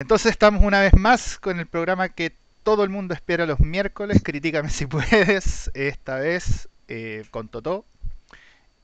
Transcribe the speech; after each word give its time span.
Entonces 0.00 0.30
estamos 0.30 0.62
una 0.62 0.80
vez 0.80 0.94
más 0.94 1.40
con 1.40 1.58
el 1.58 1.66
programa 1.66 2.08
que 2.08 2.32
todo 2.62 2.84
el 2.84 2.88
mundo 2.88 3.14
espera 3.14 3.46
los 3.46 3.58
miércoles, 3.58 4.22
Critícame 4.22 4.70
si 4.70 4.86
puedes, 4.86 5.72
esta 5.74 6.20
vez 6.20 6.68
eh, 6.86 7.24
con 7.32 7.48
Totó 7.48 7.84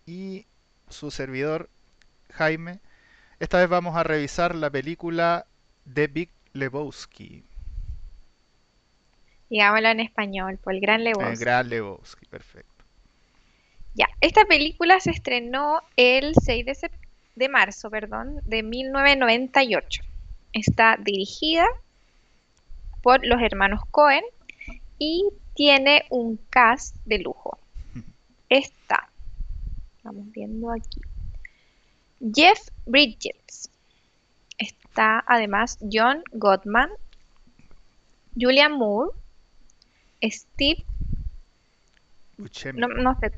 y 0.06 0.45
su 0.88 1.12
servidor 1.12 1.71
Jaime. 2.32 2.80
Esta 3.38 3.58
vez 3.58 3.69
vamos 3.69 3.96
a 3.96 4.03
revisar 4.03 4.56
la 4.56 4.71
película 4.71 5.46
de 5.85 6.08
Big 6.08 6.30
Lebowski. 6.53 7.44
Digámoslo 9.51 9.90
en 9.90 10.01
español, 10.01 10.58
por 10.58 10.74
el 10.74 10.81
Gran 10.81 11.04
Lebowski. 11.04 11.33
El 11.33 11.38
Gran 11.38 11.69
Lebowski, 11.69 12.26
perfecto. 12.26 12.85
Ya, 13.94 14.08
esta 14.21 14.44
película 14.46 14.99
se 14.99 15.12
estrenó 15.12 15.81
el 15.96 16.34
6 16.34 16.66
de, 16.66 16.91
de 17.37 17.48
marzo 17.48 17.88
perdón, 17.88 18.41
de 18.46 18.65
1998 18.65 20.02
Está 20.55 20.96
dirigida 20.98 21.66
por 23.02 23.24
los 23.26 23.40
hermanos 23.42 23.80
Cohen 23.90 24.24
y 24.98 25.28
tiene 25.54 26.04
un 26.10 26.38
cast 26.50 26.96
de 27.04 27.18
lujo. 27.18 27.58
Está, 28.48 29.10
estamos 29.96 30.30
viendo 30.32 30.70
aquí, 30.70 31.00
Jeff 32.34 32.68
Bridges. 32.86 33.70
Está 34.56 35.24
además 35.26 35.78
John 35.92 36.22
Gottman, 36.32 36.90
Julian 38.38 38.73
Moore, 38.73 39.10
Steve 40.23 40.84
Buscemi. 42.36 42.80
No, 42.80 42.88
no 42.88 43.18
sé, 43.20 43.32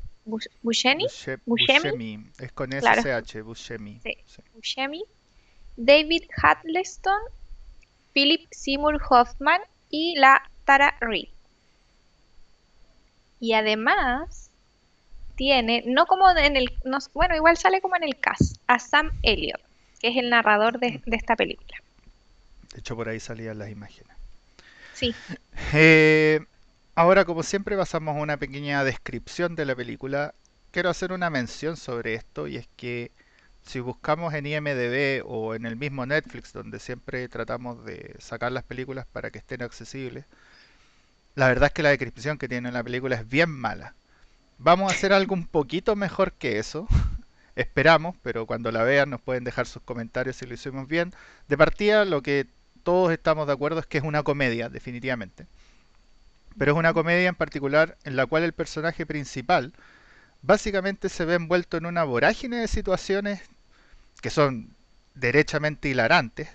Buscemi. 0.61 1.07
Buscemi. 1.45 2.29
Es 2.39 2.51
con 2.51 2.71
SH, 2.73 3.41
Buscemi. 3.41 3.99
Sí. 4.03 4.17
Buscemi. 4.53 5.03
David 5.77 6.23
Huddleston, 6.35 7.19
Philip 8.13 8.47
Seymour 8.51 8.99
Hoffman 9.09 9.61
y 9.89 10.15
la 10.17 10.41
Tara 10.65 10.97
Reid. 10.99 11.29
Y 13.39 13.53
además 13.53 14.49
tiene, 15.35 15.83
no 15.85 16.07
como 16.07 16.29
en 16.31 16.57
el, 16.57 16.67
bueno, 17.13 17.35
igual 17.35 17.57
sale 17.57 17.79
como 17.79 17.95
en 17.95 18.03
el 18.03 18.19
cast, 18.19 18.57
a 18.65 18.79
Sam 18.79 19.11
Elliott, 19.21 19.61
que 19.99 20.09
es 20.09 20.17
el 20.17 20.31
narrador 20.31 20.79
de, 20.79 21.01
esta 21.05 21.35
película. 21.35 21.77
De 22.73 22.79
hecho, 22.79 22.95
por 22.95 23.07
ahí 23.07 23.19
salían 23.19 23.59
las 23.59 23.69
imágenes. 23.69 24.17
Sí. 24.93 25.13
Eh, 25.73 26.39
ahora, 26.95 27.25
como 27.25 27.43
siempre, 27.43 27.77
pasamos 27.77 28.15
a 28.15 28.19
una 28.19 28.37
pequeña 28.37 28.83
descripción 28.83 29.55
de 29.55 29.65
la 29.65 29.75
película. 29.75 30.33
Quiero 30.71 30.89
hacer 30.89 31.11
una 31.11 31.29
mención 31.29 31.77
sobre 31.77 32.15
esto 32.15 32.47
y 32.47 32.57
es 32.57 32.67
que 32.75 33.11
si 33.67 33.79
buscamos 33.79 34.33
en 34.33 34.45
IMDB 34.45 35.23
o 35.25 35.53
en 35.53 35.65
el 35.65 35.75
mismo 35.75 36.05
Netflix, 36.05 36.53
donde 36.53 36.79
siempre 36.79 37.27
tratamos 37.27 37.83
de 37.85 38.15
sacar 38.19 38.51
las 38.51 38.63
películas 38.63 39.05
para 39.05 39.29
que 39.29 39.39
estén 39.39 39.61
accesibles, 39.61 40.25
la 41.35 41.47
verdad 41.47 41.67
es 41.67 41.73
que 41.73 41.83
la 41.83 41.89
descripción 41.89 42.37
que 42.37 42.47
tiene 42.47 42.71
la 42.71 42.83
película 42.83 43.15
es 43.15 43.27
bien 43.27 43.51
mala. 43.51 43.93
Vamos 44.57 44.91
a 44.91 44.95
hacer 44.95 45.13
algo 45.13 45.35
un 45.35 45.45
poquito 45.45 45.95
mejor 45.95 46.33
que 46.33 46.59
eso. 46.59 46.87
Esperamos, 47.55 48.15
pero 48.23 48.45
cuando 48.45 48.71
la 48.71 48.83
vean 48.83 49.09
nos 49.09 49.21
pueden 49.21 49.43
dejar 49.43 49.67
sus 49.67 49.81
comentarios 49.83 50.37
si 50.37 50.45
lo 50.45 50.53
hicimos 50.53 50.87
bien. 50.87 51.13
De 51.47 51.57
partida, 51.57 52.05
lo 52.05 52.21
que 52.23 52.47
todos 52.83 53.11
estamos 53.11 53.47
de 53.47 53.53
acuerdo 53.53 53.79
es 53.79 53.85
que 53.85 53.97
es 53.97 54.03
una 54.03 54.23
comedia, 54.23 54.69
definitivamente. 54.69 55.45
Pero 56.57 56.71
es 56.71 56.77
una 56.77 56.93
comedia 56.93 57.29
en 57.29 57.35
particular 57.35 57.97
en 58.03 58.15
la 58.15 58.25
cual 58.25 58.43
el 58.43 58.53
personaje 58.53 59.05
principal 59.05 59.73
básicamente 60.41 61.09
se 61.09 61.25
ve 61.25 61.35
envuelto 61.35 61.77
en 61.77 61.85
una 61.85 62.03
vorágine 62.03 62.57
de 62.57 62.67
situaciones 62.67 63.41
que 64.21 64.29
son 64.29 64.75
derechamente 65.15 65.89
hilarantes, 65.89 66.49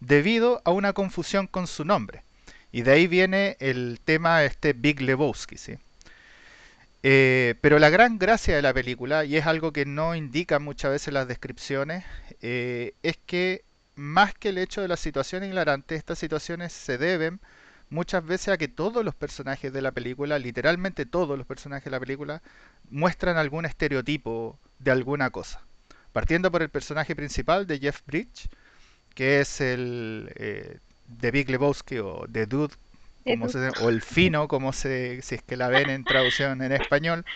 debido 0.00 0.62
a 0.64 0.70
una 0.70 0.92
confusión 0.92 1.46
con 1.46 1.66
su 1.66 1.84
nombre. 1.84 2.24
Y 2.72 2.82
de 2.82 2.92
ahí 2.92 3.06
viene 3.06 3.56
el 3.60 4.00
tema 4.04 4.44
este 4.44 4.72
Big 4.72 5.00
Lebowski, 5.00 5.56
¿sí? 5.56 5.78
Eh, 7.02 7.54
pero 7.60 7.78
la 7.78 7.88
gran 7.88 8.18
gracia 8.18 8.56
de 8.56 8.62
la 8.62 8.74
película, 8.74 9.24
y 9.24 9.36
es 9.36 9.46
algo 9.46 9.72
que 9.72 9.86
no 9.86 10.14
indican 10.14 10.62
muchas 10.62 10.90
veces 10.90 11.14
las 11.14 11.28
descripciones, 11.28 12.04
eh, 12.42 12.94
es 13.02 13.16
que 13.26 13.64
más 13.94 14.34
que 14.34 14.50
el 14.50 14.58
hecho 14.58 14.82
de 14.82 14.88
las 14.88 15.00
situaciones 15.00 15.50
hilarantes, 15.50 15.98
estas 15.98 16.18
situaciones 16.18 16.72
se 16.72 16.98
deben 16.98 17.40
muchas 17.90 18.24
veces 18.24 18.48
a 18.48 18.58
que 18.58 18.68
todos 18.68 19.04
los 19.04 19.14
personajes 19.14 19.72
de 19.72 19.82
la 19.82 19.92
película, 19.92 20.38
literalmente 20.38 21.06
todos 21.06 21.38
los 21.38 21.46
personajes 21.46 21.84
de 21.84 21.90
la 21.92 22.00
película, 22.00 22.42
muestran 22.90 23.36
algún 23.36 23.64
estereotipo 23.64 24.58
de 24.78 24.90
alguna 24.90 25.30
cosa. 25.30 25.62
Partiendo 26.16 26.50
por 26.50 26.62
el 26.62 26.70
personaje 26.70 27.14
principal 27.14 27.66
de 27.66 27.78
Jeff 27.78 28.00
Bridge, 28.06 28.48
que 29.14 29.40
es 29.40 29.60
el 29.60 30.32
eh, 30.36 30.78
de 31.08 31.30
Big 31.30 31.50
Lebowski 31.50 31.98
o 31.98 32.24
The 32.32 32.46
Dude, 32.46 32.74
o 33.82 33.88
el 33.90 34.00
fino, 34.00 34.48
como 34.48 34.72
se, 34.72 35.20
si 35.20 35.34
es 35.34 35.42
que 35.42 35.58
la 35.58 35.68
ven 35.68 35.90
en 35.90 36.04
traducción 36.04 36.62
en 36.62 36.72
español, 36.72 37.26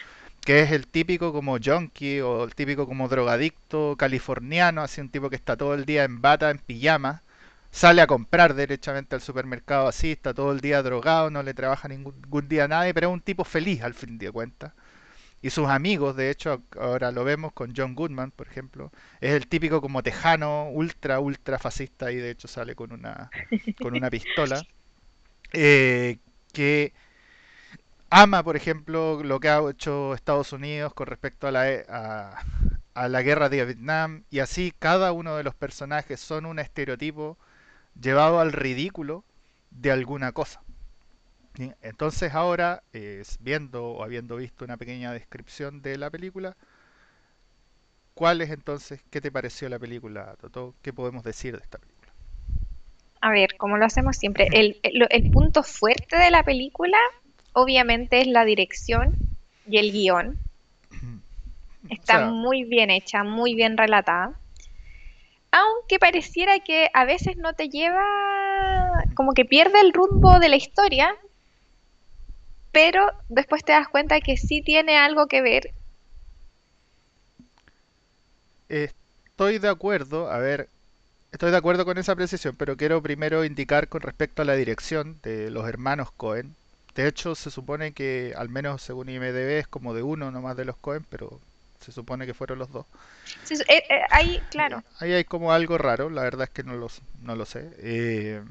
que 0.41 0.61
es 0.61 0.73
el 0.73 0.87
típico 0.87 1.31
como 1.31 1.59
junkie 1.63 2.23
o 2.23 2.43
el 2.43 2.55
típico 2.55 2.87
como 2.87 3.07
drogadicto 3.07 3.97
californiano, 3.99 4.81
así 4.81 5.03
un 5.03 5.11
tipo 5.11 5.29
que 5.29 5.37
está 5.37 5.59
todo 5.59 5.75
el 5.75 5.85
día 5.85 6.05
en 6.05 6.23
bata, 6.23 6.49
en 6.49 6.57
pijama, 6.57 7.23
sale 7.71 8.01
a 8.01 8.07
comprar 8.07 8.55
derechamente 8.55 9.15
al 9.15 9.21
supermercado 9.21 9.89
así, 9.89 10.13
está 10.13 10.33
todo 10.33 10.53
el 10.53 10.61
día 10.61 10.83
drogado, 10.83 11.29
no 11.29 11.43
le 11.43 11.53
trabaja 11.53 11.87
ningún 11.87 12.49
día 12.49 12.65
a 12.65 12.69
nadie, 12.69 12.95
pero 12.95 13.09
es 13.09 13.13
un 13.13 13.21
tipo 13.21 13.45
feliz 13.45 13.83
al 13.83 13.93
fin 13.93 14.17
de 14.17 14.33
cuentas 14.33 14.73
y 15.43 15.51
sus 15.51 15.69
amigos, 15.69 16.17
de 16.17 16.31
hecho, 16.31 16.63
ahora 16.79 17.13
lo 17.13 17.25
vemos 17.25 17.53
con 17.53 17.73
John 17.77 17.95
Goodman, 17.95 18.31
por 18.33 18.49
ejemplo, 18.49 18.93
es 19.21 19.33
el 19.33 19.49
típico 19.49 19.81
como 19.81 20.03
tejano, 20.03 20.69
ultra, 20.71 21.21
ultra 21.21 21.59
fascista 21.59 22.13
y 22.13 22.17
de 22.17 22.31
hecho 22.31 22.49
sale 22.49 22.75
con 22.75 22.93
una, 22.93 23.33
con 23.79 23.95
una 23.95 24.11
pistola, 24.11 24.67
eh, 25.53 26.19
que 26.53 26.95
ama, 28.11 28.43
por 28.43 28.57
ejemplo, 28.57 29.23
lo 29.23 29.41
que 29.41 29.49
ha 29.49 29.61
hecho 29.71 30.15
Estados 30.15 30.53
Unidos 30.53 30.95
con 30.95 31.07
respecto 31.07 31.47
a 31.49 31.53
la, 31.53 31.65
a, 31.89 32.43
a 32.95 33.09
la 33.09 33.23
guerra 33.23 33.49
de 33.49 33.65
Vietnam 33.65 34.25
y 34.31 34.41
así 34.41 34.73
cada 34.79 35.13
uno 35.13 35.37
de 35.37 35.45
los 35.45 35.55
personajes 35.55 36.21
son 36.21 36.47
un 36.47 36.59
estereotipo 36.59 37.39
llevado 38.01 38.41
al 38.41 38.53
ridículo 38.53 39.25
de 39.71 39.93
alguna 39.93 40.33
cosa. 40.33 40.63
Entonces 41.59 42.35
ahora, 42.35 42.83
viendo 43.41 43.85
o 43.85 44.05
habiendo 44.05 44.37
visto 44.37 44.65
una 44.65 44.77
pequeña 44.77 45.13
descripción 45.13 45.83
de 45.83 45.99
la 45.99 46.11
película, 46.11 46.57
¿cuál 48.15 48.41
es 48.41 48.51
entonces, 48.51 49.03
qué 49.11 49.21
te 49.21 49.33
pareció 49.33 49.69
la 49.69 49.79
película, 49.79 50.37
Toto? 50.41 50.75
¿Qué 50.83 50.93
podemos 50.93 51.25
decir 51.25 51.57
de 51.57 51.63
esta 51.63 51.79
película? 51.79 52.13
A 53.21 53.31
ver, 53.31 53.57
como 53.59 53.77
lo 53.77 53.85
hacemos 53.85 54.17
siempre, 54.17 54.49
el, 54.53 54.79
el, 54.83 55.31
punto 55.31 55.63
fuerte 55.63 56.17
de 56.17 56.31
la 56.31 56.43
película 56.43 56.97
obviamente 57.53 58.21
es 58.21 58.27
la 58.27 58.45
dirección 58.45 59.15
y 59.69 59.79
el 59.79 59.93
guion. 59.93 60.39
Está 61.89 62.31
muy 62.31 62.65
bien 62.65 62.91
hecha, 62.91 63.25
muy 63.25 63.55
bien 63.55 63.77
relatada. 63.77 64.35
Aunque 65.51 65.99
pareciera 65.99 66.61
que 66.61 66.89
a 66.93 67.05
veces 67.05 67.37
no 67.37 67.55
te 67.55 67.69
lleva, 67.69 68.05
como 69.15 69.33
que 69.33 69.45
pierde 69.45 69.81
el 69.81 69.93
rumbo 69.93 70.39
de 70.39 70.49
la 70.49 70.57
historia, 70.57 71.17
pero 72.73 73.07
después 73.29 73.65
te 73.65 73.73
das 73.73 73.89
cuenta 73.89 74.21
que 74.21 74.37
sí 74.37 74.63
tiene 74.63 74.97
algo 74.97 75.27
que 75.27 75.43
ver. 75.43 75.75
Estoy 78.69 79.59
de 79.59 79.69
acuerdo, 79.69 80.31
a 80.31 80.39
ver, 80.39 80.69
estoy 81.33 81.51
de 81.51 81.57
acuerdo 81.57 81.85
con 81.85 81.99
esa 81.99 82.15
precisión, 82.15 82.55
pero 82.57 82.77
quiero 82.77 83.03
primero 83.03 83.45
indicar 83.45 83.89
con 83.89 84.03
respecto 84.03 84.43
a 84.43 84.45
la 84.45 84.55
dirección 84.55 85.19
de 85.23 85.51
los 85.51 85.69
hermanos 85.69 86.13
Cohen. 86.13 86.55
De 86.95 87.07
hecho, 87.07 87.35
se 87.35 87.51
supone 87.51 87.93
que, 87.93 88.35
al 88.37 88.49
menos 88.49 88.83
según 88.83 89.09
IMDB, 89.09 89.59
es 89.59 89.69
como 89.69 89.95
de 89.95 90.03
uno 90.03 90.31
nomás 90.31 90.57
de 90.57 90.65
los 90.65 90.77
Cohen, 90.77 91.05
pero 91.09 91.41
se 91.81 91.93
supone 91.93 92.27
que 92.27 92.35
fueron 92.35 92.59
los 92.59 92.71
dos. 92.71 92.87
Eh, 93.51 93.83
eh, 93.89 94.03
ahí, 94.11 94.41
claro. 94.51 94.83
Ahí 94.99 95.13
hay 95.13 95.25
como 95.25 95.53
algo 95.53 95.79
raro, 95.79 96.11
la 96.11 96.23
verdad 96.23 96.45
es 96.45 96.51
que 96.51 96.63
no, 96.63 96.75
los, 96.75 97.01
no 97.23 97.35
lo 97.35 97.47
sé. 97.47 97.71
Eh, 97.79 98.43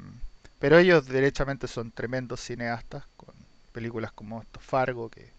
pero 0.58 0.78
ellos 0.78 1.06
derechamente 1.06 1.68
son 1.68 1.92
tremendos 1.92 2.40
cineastas, 2.40 3.04
con 3.16 3.34
películas 3.70 4.12
como 4.12 4.40
esto, 4.42 4.60
Fargo, 4.60 5.08
que 5.08 5.30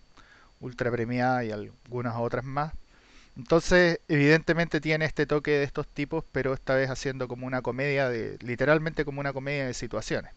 ultra 0.60 0.92
premiada 0.92 1.44
y 1.44 1.52
algunas 1.52 2.16
otras 2.18 2.44
más. 2.44 2.74
Entonces, 3.38 4.00
evidentemente 4.08 4.82
tiene 4.82 5.06
este 5.06 5.26
toque 5.26 5.52
de 5.52 5.64
estos 5.64 5.88
tipos, 5.88 6.24
pero 6.32 6.54
esta 6.54 6.76
vez 6.76 6.90
haciendo 6.90 7.28
como 7.28 7.48
una 7.48 7.62
comedia 7.62 8.10
de, 8.10 8.38
literalmente 8.42 9.06
como 9.06 9.20
una 9.20 9.34
comedia 9.34 9.66
de 9.66 9.74
situaciones. 9.74 10.34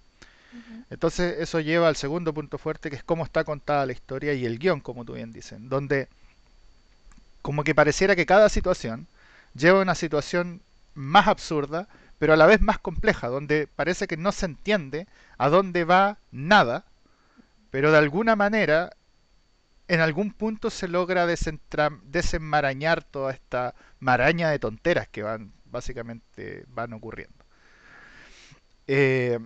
Entonces, 0.88 1.37
eso 1.41 1.58
lleva 1.58 1.88
al 1.88 1.96
segundo 1.96 2.32
punto 2.32 2.58
fuerte, 2.58 2.88
que 2.88 2.96
es 2.96 3.02
cómo 3.02 3.25
está 3.25 3.43
contada 3.43 3.87
la 3.87 3.93
historia 3.93 4.35
y 4.35 4.46
el 4.46 4.58
guion, 4.58 4.81
como 4.81 5.05
tú 5.05 5.14
bien 5.14 5.32
dicen, 5.32 5.69
donde 5.69 6.08
como 7.43 7.64
que 7.64 7.75
pareciera 7.75 8.14
que 8.14 8.25
cada 8.25 8.49
situación 8.49 9.08
lleva 9.55 9.81
a 9.81 9.82
una 9.82 9.94
situación 9.94 10.62
más 10.94 11.26
absurda, 11.26 11.88
pero 12.19 12.32
a 12.32 12.37
la 12.37 12.46
vez 12.46 12.61
más 12.61 12.79
compleja, 12.79 13.29
donde 13.29 13.67
parece 13.67 14.06
que 14.06 14.17
no 14.17 14.32
se 14.32 14.46
entiende 14.46 15.06
a 15.37 15.49
dónde 15.49 15.85
va 15.85 16.19
nada, 16.31 16.85
pero 17.75 17.91
de 17.91 17.99
alguna 17.99 18.37
manera, 18.37 18.93
en 19.88 19.99
algún 19.99 20.32
punto 20.32 20.71
se 20.71 20.87
logra 20.87 21.26
desenmarañar 21.26 23.03
toda 23.03 23.32
esta 23.32 23.75
maraña 23.99 24.49
de 24.49 24.61
tonteras 24.61 25.09
que 25.09 25.25
van, 25.25 25.53
básicamente, 25.65 26.67
van 26.69 26.93
ocurriendo. 26.93 27.44
Eh, 28.87 29.41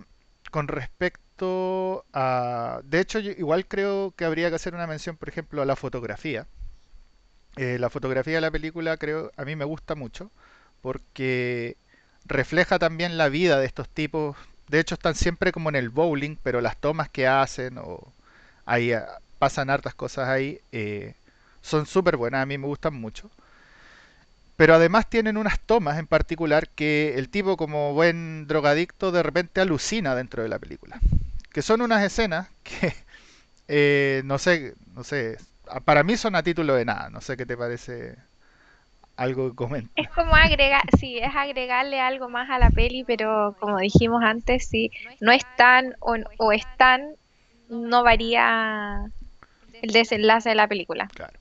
con 0.51 0.67
respecto 0.67 2.05
a... 2.13 2.81
De 2.83 2.99
hecho, 2.99 3.17
igual 3.17 3.65
creo 3.65 4.13
que 4.15 4.25
habría 4.25 4.49
que 4.49 4.57
hacer 4.57 4.75
una 4.75 4.85
mención, 4.85 5.17
por 5.17 5.29
ejemplo, 5.29 5.63
a 5.63 5.65
la 5.65 5.75
fotografía. 5.75 6.45
Eh, 7.55 7.79
la 7.79 7.89
fotografía 7.89 8.35
de 8.35 8.41
la 8.41 8.51
película 8.51 8.95
creo 8.97 9.31
a 9.37 9.43
mí 9.43 9.55
me 9.55 9.65
gusta 9.65 9.95
mucho 9.95 10.29
porque 10.81 11.77
refleja 12.25 12.77
también 12.77 13.17
la 13.17 13.29
vida 13.29 13.59
de 13.59 13.65
estos 13.65 13.89
tipos. 13.89 14.37
De 14.67 14.79
hecho, 14.79 14.93
están 14.93 15.15
siempre 15.15 15.51
como 15.51 15.69
en 15.69 15.75
el 15.75 15.89
bowling, 15.89 16.35
pero 16.43 16.61
las 16.61 16.77
tomas 16.77 17.09
que 17.09 17.25
hacen 17.25 17.79
o 17.79 18.13
ahí 18.69 18.93
ah, 18.93 19.19
pasan 19.39 19.69
hartas 19.69 19.95
cosas 19.95 20.29
ahí 20.29 20.59
eh, 20.71 21.15
son 21.61 21.85
súper 21.85 22.17
buenas. 22.17 22.43
A 22.43 22.45
mí 22.45 22.57
me 22.57 22.67
gustan 22.67 22.93
mucho. 22.93 23.29
Pero 24.55 24.75
además 24.75 25.09
tienen 25.09 25.37
unas 25.37 25.59
tomas 25.59 25.97
en 25.99 26.07
particular 26.07 26.67
que 26.69 27.15
el 27.17 27.29
tipo 27.29 27.55
como 27.55 27.93
buen 27.93 28.45
drogadicto 28.45 29.11
de 29.11 29.23
repente 29.23 29.61
alucina 29.61 30.15
dentro 30.15 30.43
de 30.43 30.49
la 30.49 30.59
película. 30.59 30.99
Que 31.51 31.61
son 31.61 31.81
unas 31.81 32.03
escenas 32.03 32.49
que 32.63 32.93
eh, 33.67 34.21
no 34.25 34.37
sé, 34.37 34.75
no 34.93 35.03
sé, 35.03 35.37
para 35.85 36.03
mí 36.03 36.17
son 36.17 36.35
a 36.35 36.43
título 36.43 36.75
de 36.75 36.85
nada. 36.85 37.09
No 37.09 37.21
sé 37.21 37.37
qué 37.37 37.45
te 37.45 37.57
parece 37.57 38.17
algo 39.15 39.49
que 39.49 39.55
comenta. 39.55 39.91
Es 39.95 40.09
como 40.09 40.35
agregar, 40.35 40.83
sí, 40.97 41.19
es 41.19 41.35
agregarle 41.35 41.99
algo 41.99 42.29
más 42.29 42.49
a 42.49 42.59
la 42.59 42.69
peli, 42.69 43.03
pero 43.03 43.55
como 43.59 43.77
dijimos 43.77 44.23
antes, 44.23 44.67
si 44.67 44.91
no 45.19 45.31
están 45.31 45.95
o, 45.99 46.15
o 46.37 46.51
están, 46.51 47.15
no 47.69 48.03
varía 48.03 49.11
el 49.81 49.91
desenlace 49.91 50.49
de 50.49 50.55
la 50.55 50.67
película. 50.67 51.07
Claro. 51.13 51.39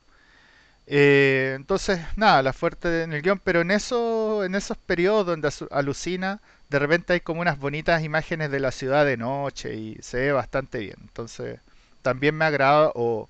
Eh, 0.86 1.52
entonces, 1.56 2.00
nada, 2.16 2.42
la 2.42 2.52
fuerte 2.52 3.02
en 3.02 3.12
el 3.12 3.22
guion, 3.22 3.38
pero 3.44 3.60
en, 3.60 3.70
eso, 3.70 4.44
en 4.44 4.54
esos 4.54 4.78
periodos 4.78 5.26
donde 5.26 5.50
alucina, 5.70 6.40
de 6.70 6.78
repente 6.78 7.12
hay 7.12 7.20
como 7.20 7.42
unas 7.42 7.58
bonitas 7.58 8.02
imágenes 8.02 8.50
de 8.50 8.60
la 8.60 8.70
ciudad 8.72 9.04
de 9.04 9.16
noche 9.18 9.74
y 9.74 9.96
se 10.00 10.18
ve 10.18 10.32
bastante 10.32 10.78
bien. 10.78 10.96
Entonces, 11.02 11.60
también 12.02 12.34
me 12.36 12.46
agrada, 12.46 12.90
o 12.94 13.28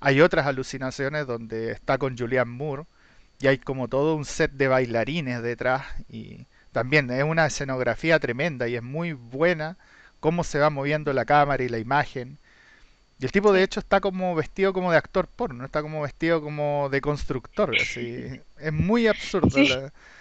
hay 0.00 0.20
otras 0.20 0.46
alucinaciones 0.46 1.26
donde 1.26 1.72
está 1.72 1.98
con 1.98 2.16
Julianne 2.16 2.52
Moore 2.52 2.84
y 3.40 3.48
hay 3.48 3.58
como 3.58 3.88
todo 3.88 4.14
un 4.16 4.24
set 4.24 4.52
de 4.52 4.68
bailarines 4.68 5.42
detrás 5.42 5.84
y 6.08 6.46
también 6.72 7.10
es 7.10 7.24
una 7.24 7.46
escenografía 7.46 8.18
tremenda 8.20 8.68
y 8.68 8.76
es 8.76 8.82
muy 8.82 9.12
buena 9.14 9.78
cómo 10.20 10.44
se 10.44 10.58
va 10.58 10.70
moviendo 10.70 11.12
la 11.12 11.24
cámara 11.24 11.62
y 11.62 11.68
la 11.68 11.78
imagen. 11.78 12.38
Y 13.18 13.24
el 13.24 13.32
tipo 13.32 13.52
de 13.52 13.62
hecho 13.62 13.80
está 13.80 14.00
como 14.00 14.34
vestido 14.34 14.72
como 14.72 14.90
de 14.92 14.98
actor 14.98 15.26
porno, 15.26 15.64
está 15.64 15.82
como 15.82 16.02
vestido 16.02 16.40
como 16.40 16.88
de 16.90 17.00
constructor, 17.00 17.74
así. 17.78 18.40
Es 18.58 18.72
muy 18.72 19.06
absurdo. 19.06 19.58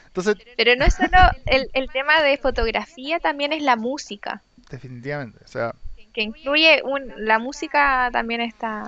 Entonces, 0.08 0.38
Pero 0.58 0.76
no 0.76 0.86
es 0.86 0.96
solo 0.96 1.18
el, 1.46 1.70
el 1.74 1.90
tema 1.92 2.22
de 2.22 2.38
fotografía, 2.38 3.20
también 3.20 3.54
es 3.54 3.62
la 3.62 3.76
música. 3.76 4.42
Definitivamente, 4.70 5.40
o 5.44 5.48
sea... 5.48 5.76
Que 6.14 6.24
incluye 6.24 6.82
un, 6.84 7.14
la 7.18 7.40
música 7.40 8.10
también 8.12 8.42
está... 8.42 8.84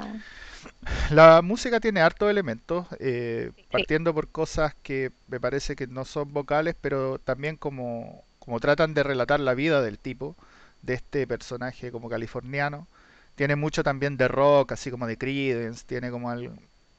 La 1.09 1.41
música 1.41 1.79
tiene 1.79 2.01
hartos 2.01 2.29
elementos, 2.29 2.87
eh, 2.99 3.51
partiendo 3.71 4.13
por 4.13 4.29
cosas 4.29 4.75
que 4.81 5.11
me 5.27 5.39
parece 5.39 5.75
que 5.75 5.87
no 5.87 6.05
son 6.05 6.33
vocales, 6.33 6.75
pero 6.79 7.19
también 7.19 7.55
como, 7.55 8.23
como 8.39 8.59
tratan 8.59 8.93
de 8.93 9.03
relatar 9.03 9.39
la 9.39 9.53
vida 9.53 9.81
del 9.81 9.99
tipo, 9.99 10.35
de 10.81 10.95
este 10.95 11.27
personaje 11.27 11.91
como 11.91 12.09
californiano. 12.09 12.87
Tiene 13.35 13.55
mucho 13.55 13.83
también 13.83 14.17
de 14.17 14.27
rock, 14.27 14.73
así 14.73 14.91
como 14.91 15.07
de 15.07 15.17
Creedence, 15.17 15.85
tiene 15.85 16.11
como 16.11 16.29
algo, 16.29 16.55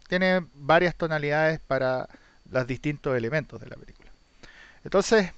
tiene 0.08 0.46
varias 0.54 0.94
tonalidades 0.96 1.60
para 1.60 2.08
los 2.50 2.66
distintos 2.66 3.16
elementos 3.16 3.60
de 3.60 3.68
la 3.68 3.76
película. 3.76 4.10
Entonces, 4.84 5.32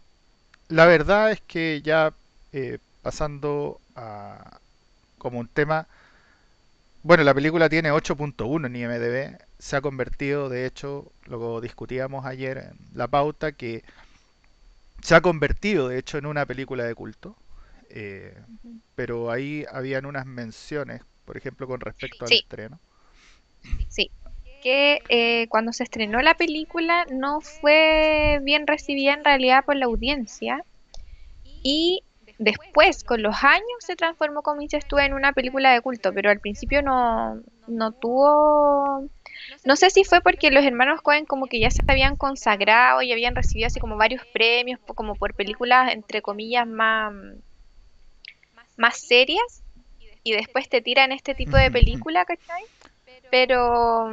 la 0.68 0.86
verdad 0.86 1.32
es 1.32 1.40
que 1.42 1.82
ya 1.82 2.12
eh, 2.52 2.78
pasando 3.02 3.80
a 3.96 4.58
como 5.18 5.38
un 5.40 5.48
tema 5.48 5.86
bueno, 7.04 7.22
la 7.22 7.34
película 7.34 7.68
tiene 7.68 7.92
8.1 7.92 8.66
en 8.66 8.76
IMDb. 8.76 9.38
Se 9.58 9.76
ha 9.76 9.82
convertido, 9.82 10.48
de 10.48 10.64
hecho, 10.64 11.12
lo 11.26 11.60
discutíamos 11.60 12.24
ayer 12.24 12.56
en 12.56 12.78
la 12.94 13.08
pauta, 13.08 13.52
que 13.52 13.84
se 15.02 15.14
ha 15.14 15.20
convertido, 15.20 15.88
de 15.88 15.98
hecho, 15.98 16.16
en 16.16 16.24
una 16.24 16.46
película 16.46 16.84
de 16.84 16.94
culto. 16.94 17.36
Eh, 17.90 18.36
pero 18.94 19.30
ahí 19.30 19.64
habían 19.70 20.06
unas 20.06 20.26
menciones, 20.26 21.02
por 21.24 21.36
ejemplo, 21.36 21.66
con 21.66 21.80
respecto 21.80 22.24
al 22.24 22.32
estreno. 22.32 22.80
Sí, 23.88 24.10
que 24.62 25.00
eh, 25.08 25.46
cuando 25.48 25.72
se 25.72 25.84
estrenó 25.84 26.20
la 26.20 26.34
película 26.34 27.06
no 27.10 27.40
fue 27.40 28.40
bien 28.42 28.66
recibida 28.66 29.14
en 29.14 29.24
realidad 29.24 29.64
por 29.64 29.76
la 29.76 29.86
audiencia. 29.86 30.64
Y 31.62 32.02
Después, 32.38 33.04
con 33.04 33.22
los 33.22 33.44
años, 33.44 33.64
se 33.78 33.94
transformó, 33.94 34.42
como 34.42 34.60
dices 34.60 34.86
tú, 34.86 34.98
en 34.98 35.14
una 35.14 35.32
película 35.32 35.72
de 35.72 35.80
culto, 35.80 36.12
pero 36.12 36.30
al 36.30 36.40
principio 36.40 36.82
no, 36.82 37.40
no 37.68 37.92
tuvo... 37.92 39.08
No 39.64 39.76
sé 39.76 39.90
si 39.90 40.04
fue 40.04 40.20
porque 40.20 40.50
los 40.50 40.64
hermanos 40.64 41.00
Cohen 41.02 41.26
como 41.26 41.46
que 41.46 41.60
ya 41.60 41.70
se 41.70 41.82
habían 41.86 42.16
consagrado 42.16 43.02
y 43.02 43.12
habían 43.12 43.36
recibido 43.36 43.68
así 43.68 43.78
como 43.78 43.96
varios 43.96 44.22
premios, 44.32 44.80
como 44.94 45.14
por 45.14 45.34
películas, 45.34 45.92
entre 45.92 46.22
comillas, 46.22 46.66
más, 46.66 47.12
más 48.76 48.98
serias, 48.98 49.62
y 50.22 50.32
después 50.32 50.68
te 50.68 50.80
tiran 50.80 51.12
este 51.12 51.34
tipo 51.34 51.56
de 51.56 51.70
película, 51.70 52.24
¿cachai? 52.24 52.64
Pero 53.30 54.10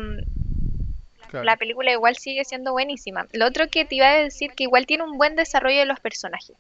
la 1.31 1.55
película 1.55 1.91
igual 1.91 2.17
sigue 2.17 2.43
siendo 2.43 2.73
buenísima. 2.73 3.27
Lo 3.31 3.47
otro 3.47 3.69
que 3.69 3.85
te 3.85 3.95
iba 3.95 4.09
a 4.09 4.17
decir 4.17 4.51
que 4.51 4.65
igual 4.65 4.85
tiene 4.85 5.03
un 5.03 5.17
buen 5.17 5.35
desarrollo 5.35 5.79
de 5.79 5.85
los 5.85 5.99
personajes. 5.99 6.57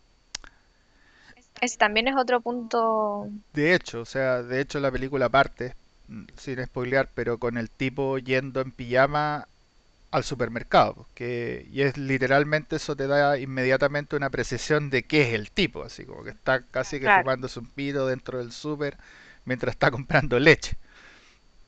Ese 1.59 1.77
también 1.77 2.07
es 2.07 2.15
otro 2.15 2.41
punto. 2.41 3.27
De 3.53 3.75
hecho, 3.75 4.01
o 4.01 4.05
sea, 4.05 4.41
de 4.41 4.61
hecho 4.61 4.79
la 4.79 4.89
película 4.89 5.29
parte, 5.29 5.75
mm, 6.07 6.23
sin 6.37 6.65
spoilear, 6.65 7.09
pero 7.13 7.37
con 7.37 7.57
el 7.57 7.69
tipo 7.69 8.17
yendo 8.17 8.61
en 8.61 8.71
pijama 8.71 9.47
al 10.11 10.23
supermercado, 10.25 11.07
que 11.15 11.67
y 11.71 11.81
es 11.81 11.97
literalmente 11.97 12.75
eso 12.75 12.95
te 12.95 13.07
da 13.07 13.37
inmediatamente 13.39 14.15
una 14.17 14.29
precisión 14.29 14.89
de 14.89 15.03
qué 15.03 15.23
es 15.23 15.33
el 15.33 15.51
tipo, 15.51 15.83
así 15.83 16.05
como 16.05 16.23
que 16.23 16.31
está 16.31 16.63
casi 16.63 16.99
que 16.99 17.07
fumándose 17.09 17.59
un 17.59 17.67
pito 17.67 18.07
dentro 18.07 18.39
del 18.39 18.51
super 18.51 18.97
mientras 19.45 19.73
está 19.73 19.89
comprando 19.91 20.37
leche 20.39 20.77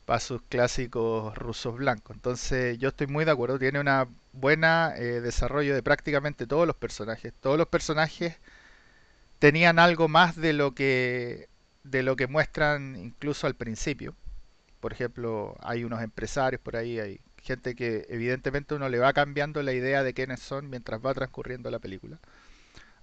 para 0.05 0.19
sus 0.19 0.41
clásicos 0.49 1.35
rusos 1.37 1.75
blancos. 1.77 2.15
Entonces 2.15 2.77
yo 2.77 2.89
estoy 2.89 3.07
muy 3.07 3.25
de 3.25 3.31
acuerdo, 3.31 3.59
tiene 3.59 3.79
una 3.79 4.07
buena 4.33 4.93
eh, 4.97 5.21
desarrollo 5.21 5.73
de 5.73 5.83
prácticamente 5.83 6.47
todos 6.47 6.67
los 6.67 6.75
personajes. 6.75 7.33
Todos 7.39 7.57
los 7.57 7.67
personajes 7.67 8.37
tenían 9.39 9.79
algo 9.79 10.07
más 10.07 10.35
de 10.35 10.53
lo 10.53 10.73
que 10.75 11.49
de 11.83 12.03
lo 12.03 12.15
que 12.15 12.27
muestran 12.27 12.95
incluso 12.97 13.47
al 13.47 13.55
principio. 13.55 14.15
Por 14.79 14.93
ejemplo, 14.93 15.55
hay 15.61 15.83
unos 15.83 16.01
empresarios 16.01 16.61
por 16.61 16.75
ahí, 16.75 16.99
hay 16.99 17.19
gente 17.43 17.75
que 17.75 18.05
evidentemente 18.09 18.73
uno 18.75 18.89
le 18.89 18.99
va 18.99 19.13
cambiando 19.13 19.61
la 19.61 19.73
idea 19.73 20.03
de 20.03 20.13
quiénes 20.13 20.39
son 20.39 20.69
mientras 20.69 21.05
va 21.05 21.13
transcurriendo 21.13 21.69
la 21.69 21.79
película. 21.79 22.17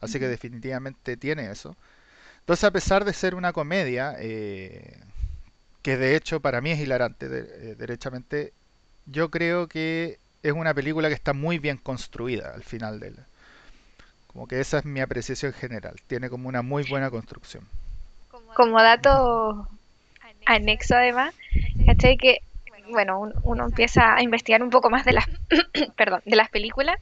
Así 0.01 0.19
que 0.19 0.29
definitivamente 0.29 1.17
tiene 1.17 1.51
eso. 1.51 1.77
Entonces, 2.41 2.65
a 2.65 2.71
pesar 2.71 3.05
de 3.05 3.13
ser 3.13 3.35
una 3.35 3.53
comedia, 3.53 4.15
eh, 4.19 4.99
que 5.83 5.97
de 5.97 6.17
hecho 6.17 6.41
para 6.41 6.61
mí 6.61 6.71
es 6.71 6.81
hilarante, 6.81 7.27
eh, 7.27 7.75
derechamente, 7.77 8.53
yo 9.07 9.31
creo 9.31 9.69
que 9.69 10.19
es 10.43 10.53
una 10.53 10.73
película 10.73 11.09
que 11.09 11.15
está 11.15 11.35
muy 11.35 11.59
bien 11.59 11.77
construida 11.77 12.55
al 12.55 12.65
final 12.65 12.99
de, 12.99 13.13
como 14.27 14.47
que 14.47 14.61
esa 14.61 14.79
es 14.79 14.85
mi 14.85 15.01
apreciación 15.01 15.53
general. 15.53 15.97
Tiene 16.07 16.31
como 16.31 16.49
una 16.49 16.63
muy 16.63 16.85
buena 16.89 17.11
construcción. 17.11 17.67
Como 18.55 18.81
dato 18.81 19.69
anexo 20.47 20.95
además, 20.95 21.35
¿cachai? 21.87 22.17
Que, 22.17 22.39
bueno, 22.91 23.31
uno 23.43 23.65
empieza 23.67 24.15
a 24.15 24.23
investigar 24.23 24.63
un 24.63 24.71
poco 24.71 24.91
más 24.91 25.05
de 25.05 25.13
las, 25.13 25.27
perdón, 25.97 26.23
de 26.25 26.37
las 26.37 26.49
películas 26.51 26.97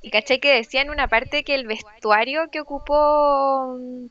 y 0.00 0.10
caché 0.10 0.40
que 0.40 0.54
decía 0.54 0.82
en 0.82 0.90
una 0.90 1.08
parte 1.08 1.44
que 1.44 1.54
el 1.54 1.66
vestuario 1.66 2.50
que 2.50 2.60
ocupó 2.60 3.76
mm, 3.78 4.06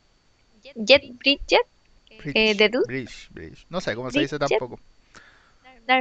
Jet 0.75 1.03
Bridget, 1.19 1.65
eh, 2.33 2.55
de 2.55 2.69
Dude, 2.69 3.07
no 3.69 3.79
sé 3.79 3.95
cómo 3.95 4.11
se 4.11 4.19
dice 4.19 4.39
tampoco 4.39 4.79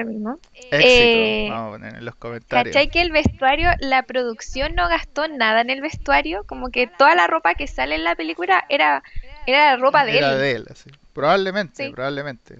mismo. 0.04 0.38
Éxito, 0.54 0.78
eh, 0.78 1.47
en 1.47 2.04
los 2.04 2.16
comentarios. 2.16 2.75
¿Cachai 2.75 2.90
que 2.90 3.00
el 3.00 3.12
vestuario, 3.12 3.71
la 3.80 4.02
producción 4.02 4.75
no 4.75 4.88
gastó 4.88 5.28
nada 5.28 5.61
en 5.61 5.71
el 5.71 5.80
vestuario? 5.80 6.45
Como 6.45 6.71
que 6.71 6.87
toda 6.87 7.14
la 7.14 7.26
ropa 7.26 7.54
que 7.54 7.66
sale 7.66 7.95
en 7.95 8.04
la 8.04 8.16
película 8.16 8.64
era, 8.68 9.02
era 9.47 9.73
la 9.73 9.76
ropa 9.76 10.04
de 10.04 10.18
era 10.18 10.33
él. 10.33 10.38
de 10.38 10.52
él, 10.52 10.66
así. 10.71 10.90
Probablemente, 11.12 11.90
probablemente. 11.90 12.59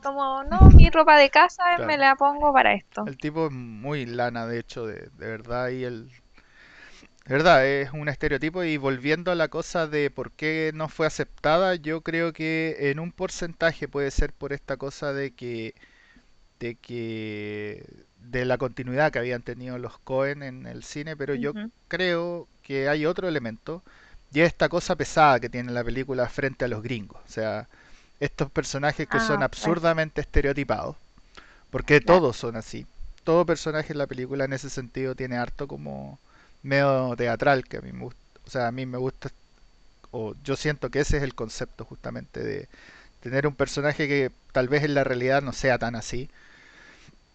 Como, 0.00 0.44
no, 0.44 0.70
mi 0.70 0.90
ropa 0.90 1.18
de 1.18 1.30
casa 1.30 1.64
me 1.86 1.96
la 1.98 2.16
pongo 2.16 2.52
para 2.52 2.74
esto. 2.74 3.04
El 3.06 3.16
tipo 3.18 3.46
es 3.46 3.52
muy 3.52 4.04
lana, 4.06 4.46
de 4.46 4.58
hecho, 4.58 4.86
de, 4.86 5.10
de 5.16 5.26
verdad, 5.26 5.70
y 5.70 5.84
el... 5.84 6.10
De 7.26 7.34
verdad, 7.34 7.66
es 7.66 7.92
un 7.92 8.08
estereotipo 8.08 8.62
y 8.62 8.76
volviendo 8.76 9.32
a 9.32 9.34
la 9.34 9.48
cosa 9.48 9.86
de 9.88 10.10
por 10.10 10.30
qué 10.32 10.70
no 10.74 10.88
fue 10.88 11.06
aceptada, 11.06 11.74
yo 11.74 12.00
creo 12.02 12.32
que 12.32 12.76
en 12.90 13.00
un 13.00 13.10
porcentaje 13.12 13.88
puede 13.88 14.10
ser 14.12 14.32
por 14.32 14.52
esta 14.52 14.76
cosa 14.76 15.12
de 15.12 15.32
que 15.32 15.74
de 16.60 16.76
que 16.76 17.84
de 18.18 18.44
la 18.46 18.58
continuidad 18.58 19.12
que 19.12 19.18
habían 19.20 19.42
tenido 19.42 19.78
los 19.78 19.98
Cohen 19.98 20.42
en 20.42 20.66
el 20.66 20.84
cine, 20.84 21.16
pero 21.16 21.34
yo 21.34 21.54
creo 21.88 22.48
que 22.62 22.88
hay 22.88 23.06
otro 23.06 23.28
elemento 23.28 23.82
y 24.32 24.40
esta 24.40 24.68
cosa 24.68 24.96
pesada 24.96 25.40
que 25.40 25.48
tiene 25.48 25.72
la 25.72 25.84
película 25.84 26.28
frente 26.28 26.64
a 26.66 26.68
los 26.68 26.82
gringos. 26.82 27.20
O 27.26 27.28
sea, 27.28 27.68
estos 28.20 28.50
personajes 28.50 29.08
que 29.08 29.20
son 29.20 29.42
ah, 29.42 29.46
absurdamente 29.46 30.20
estereotipados, 30.20 30.96
porque 31.70 32.00
todos 32.00 32.36
son 32.36 32.56
así. 32.56 32.86
Todo 33.24 33.44
personaje 33.44 33.92
en 33.92 33.98
la 33.98 34.06
película 34.06 34.44
en 34.44 34.52
ese 34.52 34.70
sentido 34.70 35.14
tiene 35.14 35.36
harto 35.36 35.66
como 35.66 36.18
medio 36.62 37.14
teatral 37.16 37.64
que 37.64 37.78
a 37.78 37.80
mí 37.80 37.92
me 37.92 38.04
gusta. 38.04 38.20
O 38.46 38.50
sea, 38.50 38.68
a 38.68 38.72
mí 38.72 38.86
me 38.86 38.98
gusta, 38.98 39.30
o 40.12 40.34
yo 40.44 40.56
siento 40.56 40.90
que 40.90 41.00
ese 41.00 41.16
es 41.18 41.22
el 41.22 41.34
concepto 41.34 41.84
justamente 41.84 42.42
de 42.42 42.68
tener 43.20 43.46
un 43.46 43.54
personaje 43.54 44.06
que 44.08 44.30
tal 44.52 44.68
vez 44.68 44.84
en 44.84 44.94
la 44.94 45.04
realidad 45.04 45.42
no 45.42 45.52
sea 45.52 45.78
tan 45.78 45.96
así, 45.96 46.30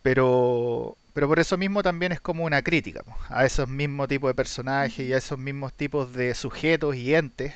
pero 0.01 0.97
pero 1.13 1.27
por 1.27 1.39
eso 1.39 1.57
mismo 1.57 1.83
también 1.83 2.13
es 2.13 2.21
como 2.21 2.45
una 2.45 2.61
crítica 2.61 3.03
a 3.29 3.45
esos 3.45 3.67
mismos 3.67 4.07
tipos 4.07 4.29
de 4.29 4.33
personajes 4.35 5.05
y 5.07 5.13
a 5.13 5.17
esos 5.17 5.37
mismos 5.37 5.73
tipos 5.73 6.13
de 6.13 6.33
sujetos 6.35 6.95
y 6.95 7.13
entes 7.15 7.53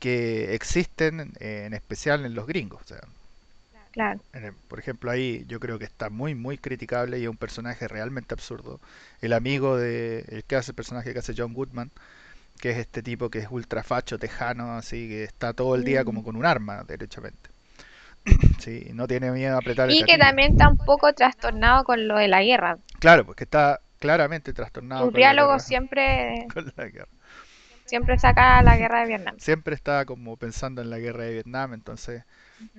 que 0.00 0.54
existen 0.54 1.32
en 1.40 1.74
especial 1.74 2.24
en 2.24 2.34
los 2.34 2.46
gringos. 2.46 2.82
claro. 3.92 4.20
por 4.68 4.78
ejemplo, 4.78 5.10
ahí 5.10 5.44
yo 5.48 5.58
creo 5.60 5.78
que 5.78 5.84
está 5.84 6.10
muy, 6.10 6.34
muy 6.34 6.58
criticable 6.58 7.18
y 7.18 7.24
es 7.24 7.28
un 7.28 7.36
personaje 7.36 7.88
realmente 7.88 8.34
absurdo. 8.34 8.80
El 9.20 9.32
amigo 9.32 9.76
de, 9.76 10.24
el 10.28 10.44
que 10.44 10.56
hace 10.56 10.72
el 10.72 10.76
personaje 10.76 11.12
que 11.12 11.18
hace 11.18 11.34
John 11.36 11.54
Goodman, 11.54 11.90
que 12.60 12.70
es 12.70 12.78
este 12.78 13.02
tipo 13.02 13.30
que 13.30 13.40
es 13.40 13.48
ultra 13.50 13.82
facho, 13.82 14.18
tejano, 14.18 14.72
así 14.72 15.08
que 15.08 15.24
está 15.24 15.52
todo 15.52 15.74
el 15.74 15.84
día 15.84 16.04
como 16.04 16.20
mm. 16.20 16.24
con 16.24 16.36
un 16.36 16.46
arma, 16.46 16.84
derechamente. 16.84 17.50
sí, 18.58 18.90
no 18.92 19.06
tiene 19.06 19.30
miedo 19.30 19.54
a 19.54 19.58
apretar 19.58 19.90
Y 19.90 20.02
que 20.02 20.18
también 20.18 20.52
está 20.52 20.68
un 20.68 20.78
poco 20.78 21.12
trastornado 21.12 21.84
con 21.84 22.08
lo 22.08 22.16
de 22.16 22.28
la 22.28 22.42
guerra. 22.42 22.78
Claro, 22.98 23.24
porque 23.24 23.44
está 23.44 23.80
claramente 23.98 24.52
trastornado. 24.52 25.06
Su 25.06 25.12
diálogo 25.12 25.58
siempre... 25.58 26.46
Siempre 27.86 28.18
saca 28.18 28.62
la 28.62 28.76
guerra 28.76 29.00
de 29.00 29.06
Vietnam. 29.06 29.36
Siempre 29.38 29.74
está 29.74 30.04
como 30.04 30.36
pensando 30.36 30.82
en 30.82 30.90
la 30.90 30.98
guerra 30.98 31.24
de 31.24 31.34
Vietnam, 31.34 31.72
entonces 31.72 32.24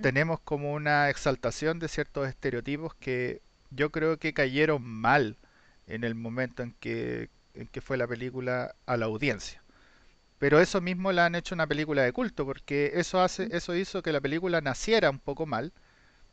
tenemos 0.02 0.40
como 0.40 0.74
una 0.74 1.10
exaltación 1.10 1.80
de 1.80 1.88
ciertos 1.88 2.28
estereotipos 2.28 2.94
que 2.96 3.42
yo 3.72 3.92
creo 3.92 4.18
que 4.18 4.34
cayeron 4.34 4.84
mal 4.84 5.38
en 5.88 6.04
el 6.04 6.16
momento 6.16 6.64
en 6.64 6.74
que, 6.80 7.30
en 7.54 7.68
que 7.68 7.82
fue 7.82 7.98
la 7.98 8.08
película 8.08 8.76
a 8.86 8.98
la 8.98 9.06
audiencia. 9.06 9.62
Pero 10.40 10.60
eso 10.60 10.82
mismo 10.82 11.12
la 11.12 11.26
han 11.26 11.36
hecho 11.36 11.56
una 11.56 11.68
película 11.68 12.04
de 12.04 12.14
culto, 12.14 12.46
porque 12.46 12.92
eso 12.96 13.22
hace, 13.22 13.48
eso 13.52 13.76
hizo 13.76 14.04
que 14.04 14.12
la 14.12 14.22
película 14.22 14.62
naciera 14.62 15.10
un 15.10 15.20
poco 15.20 15.46
mal, 15.46 15.74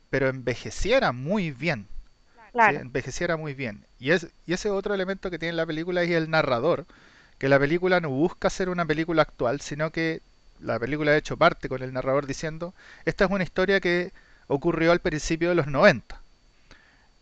pero 0.09 0.27
envejeciera 0.27 1.11
muy 1.11 1.51
bien. 1.51 1.87
Envejeciera 2.53 3.35
muy 3.35 3.53
bien. 3.53 3.85
Y, 3.99 4.11
es, 4.11 4.27
y 4.45 4.53
ese 4.53 4.69
otro 4.69 4.93
elemento 4.93 5.29
que 5.29 5.39
tiene 5.39 5.53
la 5.55 5.65
película 5.65 6.03
es 6.03 6.11
el 6.11 6.29
narrador, 6.29 6.85
que 7.37 7.49
la 7.49 7.59
película 7.59 7.99
no 7.99 8.09
busca 8.09 8.49
ser 8.49 8.69
una 8.69 8.85
película 8.85 9.21
actual, 9.23 9.61
sino 9.61 9.91
que 9.91 10.21
la 10.59 10.79
película 10.79 11.11
ha 11.11 11.17
hecho 11.17 11.37
parte 11.37 11.69
con 11.69 11.83
el 11.83 11.93
narrador 11.93 12.27
diciendo, 12.27 12.73
esta 13.05 13.25
es 13.25 13.31
una 13.31 13.43
historia 13.43 13.79
que 13.79 14.13
ocurrió 14.47 14.91
al 14.91 14.99
principio 14.99 15.49
de 15.49 15.55
los 15.55 15.67
90. 15.67 16.21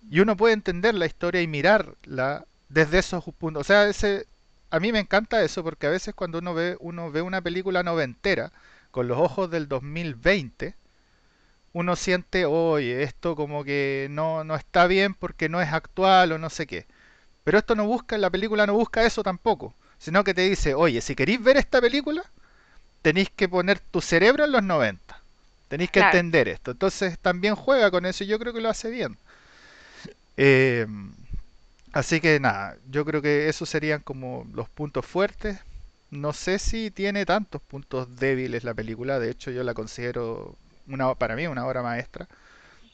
Y 0.10 0.20
uno 0.20 0.38
puede 0.38 0.54
entender 0.54 0.94
la 0.96 1.06
historia 1.06 1.42
y 1.42 1.48
mirarla 1.48 2.46
desde 2.70 3.00
esos 3.00 3.24
puntos. 3.38 3.62
O 3.62 3.64
sea, 3.64 3.88
ese, 3.88 4.28
a 4.70 4.80
mí 4.80 4.92
me 4.92 5.00
encanta 5.00 5.44
eso 5.44 5.64
porque 5.64 5.88
a 5.88 5.92
veces 5.92 6.14
cuando 6.14 6.40
uno 6.40 6.54
ve, 6.54 6.78
uno 6.80 7.12
ve 7.12 7.22
una 7.22 7.42
película 7.42 7.84
noventera 7.84 8.52
con 8.92 9.08
los 9.08 9.18
ojos 9.18 9.50
del 9.50 9.68
2020, 9.68 10.76
uno 11.74 11.96
siente, 11.96 12.46
oye, 12.46 13.04
esto 13.04 13.36
como 13.36 13.64
que 13.64 14.08
no, 14.12 14.44
no 14.44 14.56
está 14.56 14.88
bien 14.88 15.14
porque 15.16 15.50
no 15.50 15.62
es 15.62 15.74
actual 15.74 16.32
o 16.34 16.38
no 16.38 16.50
sé 16.50 16.68
qué. 16.68 16.86
Pero 17.44 17.58
esto 17.60 17.76
no 17.76 17.86
busca, 17.86 18.18
la 18.18 18.30
película 18.30 18.68
no 18.68 18.74
busca 18.74 19.06
eso 19.06 19.24
tampoco, 19.24 19.76
sino 20.04 20.24
que 20.26 20.34
te 20.34 20.42
dice, 20.42 20.74
oye, 20.74 21.00
si 21.00 21.16
queréis 21.16 21.42
ver 21.42 21.56
esta 21.56 21.80
película, 21.80 22.24
tenéis 23.02 23.30
que 23.30 23.48
poner 23.48 23.80
tu 23.80 24.02
cerebro 24.02 24.44
en 24.44 24.52
los 24.52 24.64
90. 24.64 25.22
Tenéis 25.70 25.92
que 25.92 26.02
entender 26.02 26.50
esto. 26.50 26.72
Entonces 26.72 27.18
también 27.20 27.56
juega 27.56 27.90
con 27.90 28.06
eso 28.06 28.24
y 28.26 28.28
yo 28.28 28.38
creo 28.38 28.54
que 28.54 28.62
lo 28.62 28.70
hace 28.70 28.90
bien. 28.90 29.18
Eh, 30.36 30.86
Así 31.94 32.20
que 32.20 32.40
nada, 32.40 32.76
yo 32.90 33.06
creo 33.06 33.22
que 33.22 33.48
esos 33.48 33.70
serían 33.70 34.02
como 34.02 34.48
los 34.54 34.68
puntos 34.68 35.06
fuertes. 35.06 35.60
No 36.10 36.34
sé 36.34 36.58
si 36.60 36.90
tiene 36.90 37.26
tantos 37.26 37.62
puntos 37.62 38.16
débiles 38.18 38.64
la 38.64 38.74
película, 38.74 39.20
de 39.20 39.30
hecho 39.30 39.52
yo 39.52 39.64
la 39.64 39.76
considero 39.76 40.58
una 40.88 41.14
para 41.16 41.36
mí 41.36 41.46
una 41.48 41.66
obra 41.68 41.84
maestra. 41.84 42.28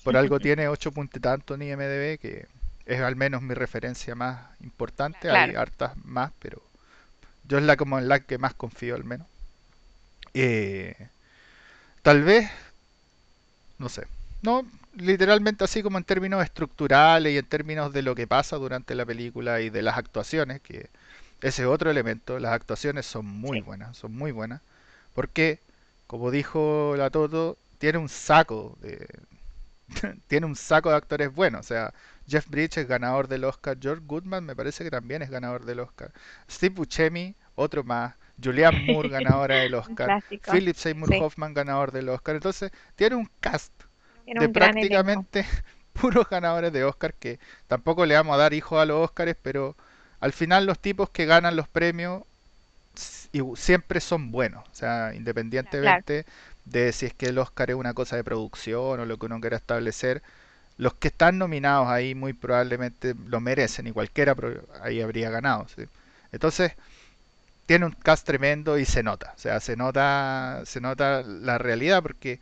Por 0.03 0.17
algo 0.17 0.39
tiene 0.41 0.67
8 0.67 0.91
puntos 0.91 1.21
tanto 1.21 1.55
en 1.55 1.61
IMDb, 1.61 2.19
que 2.19 2.47
es 2.85 3.01
al 3.01 3.15
menos 3.15 3.41
mi 3.41 3.53
referencia 3.53 4.15
más 4.15 4.41
importante. 4.61 5.31
Hay 5.31 5.55
hartas 5.55 5.95
más, 6.03 6.33
pero 6.39 6.61
yo 7.49 7.57
es 7.57 7.63
la 7.65 7.77
como 7.77 7.99
en 7.99 8.07
la 8.07 8.21
que 8.21 8.37
más 8.37 8.53
confío 8.53 8.95
al 8.95 9.03
menos. 9.03 9.27
Eh, 10.33 10.95
tal 12.01 12.23
vez, 12.23 12.49
no 13.77 13.89
sé, 13.89 14.05
no, 14.41 14.65
literalmente 14.95 15.63
así 15.63 15.81
como 15.83 15.97
en 15.97 16.03
términos 16.03 16.43
estructurales 16.43 17.33
y 17.33 17.37
en 17.37 17.45
términos 17.45 17.93
de 17.93 18.01
lo 18.03 18.15
que 18.15 18.27
pasa 18.27 18.57
durante 18.57 18.95
la 18.95 19.05
película 19.05 19.61
y 19.61 19.69
de 19.69 19.81
las 19.81 19.97
actuaciones, 19.97 20.61
que 20.61 20.89
ese 21.41 21.63
es 21.63 21.67
otro 21.67 21.89
elemento, 21.91 22.39
las 22.39 22.53
actuaciones 22.53 23.05
son 23.05 23.25
muy 23.25 23.61
buenas, 23.61 23.97
son 23.97 24.13
muy 24.15 24.31
buenas, 24.31 24.61
porque 25.13 25.59
como 26.07 26.31
dijo 26.31 26.95
la 26.97 27.09
Toto, 27.11 27.57
tiene 27.79 27.97
un 27.99 28.09
saco 28.09 28.77
de 28.81 29.07
tiene 30.27 30.45
un 30.45 30.55
saco 30.55 30.89
de 30.89 30.97
actores 30.97 31.33
buenos, 31.33 31.61
o 31.61 31.63
sea, 31.67 31.93
Jeff 32.27 32.47
Bridges 32.49 32.77
es 32.79 32.87
ganador 32.87 33.27
del 33.27 33.43
Oscar, 33.45 33.77
George 33.81 34.03
Goodman 34.05 34.45
me 34.45 34.55
parece 34.55 34.83
que 34.83 34.91
también 34.91 35.21
es 35.21 35.29
ganador 35.29 35.65
del 35.65 35.79
Oscar, 35.79 36.11
Steve 36.49 36.75
Buscemi, 36.75 37.35
otro 37.59 37.83
más, 37.83 38.15
Julianne 38.41 38.85
Moore 38.91 39.09
ganadora 39.09 39.55
del 39.57 39.75
Oscar, 39.75 40.23
Philip 40.51 40.75
Seymour 40.75 41.13
Hoffman 41.21 41.53
ganador 41.53 41.91
del 41.91 42.09
Oscar, 42.09 42.35
entonces 42.35 42.71
tiene 42.95 43.15
un 43.15 43.29
cast 43.39 43.73
de 44.25 44.49
prácticamente 44.49 45.45
puros 45.93 46.29
ganadores 46.29 46.71
de 46.71 46.83
Oscar, 46.83 47.13
que 47.13 47.39
tampoco 47.67 48.05
le 48.05 48.15
vamos 48.15 48.35
a 48.35 48.37
dar 48.37 48.53
hijos 48.53 48.79
a 48.79 48.85
los 48.85 49.03
Oscars, 49.03 49.35
pero 49.41 49.75
al 50.19 50.33
final 50.33 50.65
los 50.65 50.79
tipos 50.79 51.09
que 51.09 51.25
ganan 51.25 51.55
los 51.55 51.67
premios 51.67 52.23
siempre 53.55 53.99
son 53.99 54.31
buenos, 54.31 54.67
o 54.67 54.73
sea, 54.73 55.13
independientemente 55.15 56.25
de 56.65 56.91
si 56.91 57.07
es 57.07 57.13
que 57.13 57.27
el 57.27 57.37
Oscar 57.37 57.69
es 57.71 57.75
una 57.75 57.93
cosa 57.93 58.15
de 58.15 58.23
producción 58.23 58.99
o 58.99 59.05
lo 59.05 59.17
que 59.17 59.25
uno 59.25 59.39
quiera 59.39 59.57
establecer, 59.57 60.21
los 60.77 60.93
que 60.93 61.09
están 61.09 61.37
nominados 61.37 61.87
ahí 61.87 62.15
muy 62.15 62.33
probablemente 62.33 63.15
lo 63.27 63.41
merecen 63.41 63.87
y 63.87 63.91
cualquiera 63.91 64.35
ahí 64.81 65.01
habría 65.01 65.29
ganado. 65.29 65.67
Entonces, 66.31 66.73
tiene 67.69 67.85
un 67.85 67.91
cast 67.91 68.25
tremendo 68.25 68.79
y 68.79 68.85
se 68.85 69.03
nota, 69.03 69.33
o 69.35 69.39
sea, 69.39 69.59
se 69.59 69.77
nota, 69.77 70.63
se 70.65 70.81
nota 70.81 71.21
la 71.21 71.59
realidad 71.59 72.01
porque 72.01 72.39